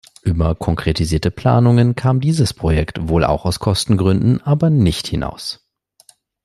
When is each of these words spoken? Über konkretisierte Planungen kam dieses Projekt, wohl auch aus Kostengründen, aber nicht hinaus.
Über 0.23 0.55
konkretisierte 0.55 1.29
Planungen 1.29 1.93
kam 1.95 2.21
dieses 2.21 2.55
Projekt, 2.55 3.07
wohl 3.07 3.23
auch 3.23 3.45
aus 3.45 3.59
Kostengründen, 3.59 4.41
aber 4.41 4.71
nicht 4.71 5.05
hinaus. 5.05 5.63